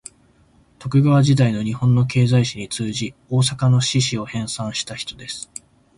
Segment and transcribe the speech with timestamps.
[0.79, 5.51] 徳川時代の日本の経済史に通じ、大阪の市史を編纂した人です